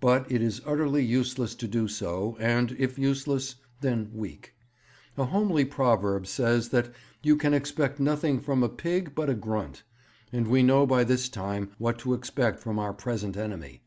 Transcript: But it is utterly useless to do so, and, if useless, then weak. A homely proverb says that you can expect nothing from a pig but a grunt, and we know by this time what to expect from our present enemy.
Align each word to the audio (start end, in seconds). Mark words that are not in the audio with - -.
But 0.00 0.26
it 0.32 0.42
is 0.42 0.60
utterly 0.66 1.04
useless 1.04 1.54
to 1.54 1.68
do 1.68 1.86
so, 1.86 2.36
and, 2.40 2.74
if 2.76 2.98
useless, 2.98 3.54
then 3.82 4.10
weak. 4.12 4.56
A 5.16 5.26
homely 5.26 5.64
proverb 5.64 6.26
says 6.26 6.70
that 6.70 6.92
you 7.22 7.36
can 7.36 7.54
expect 7.54 8.00
nothing 8.00 8.40
from 8.40 8.64
a 8.64 8.68
pig 8.68 9.14
but 9.14 9.30
a 9.30 9.34
grunt, 9.34 9.84
and 10.32 10.48
we 10.48 10.64
know 10.64 10.86
by 10.86 11.04
this 11.04 11.28
time 11.28 11.70
what 11.78 12.00
to 12.00 12.14
expect 12.14 12.58
from 12.58 12.80
our 12.80 12.92
present 12.92 13.36
enemy. 13.36 13.82